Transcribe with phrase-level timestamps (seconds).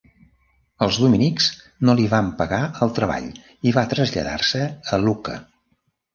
[0.85, 1.49] Els dominics
[1.89, 3.29] no li van pagar el treball
[3.67, 4.65] i va traslladar-se
[4.97, 5.39] a Lucca.